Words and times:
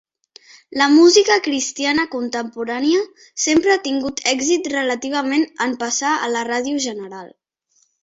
La 0.81 0.85
música 0.93 1.35
cristiana 1.47 2.05
contemporània 2.15 3.03
sempre 3.45 3.75
ha 3.75 3.83
tingut 3.91 4.25
èxit 4.35 4.73
relativament 4.79 5.49
en 5.69 5.81
passar 5.87 6.19
a 6.27 6.35
la 6.37 6.47
ràdio 6.53 6.85
general. 6.91 7.35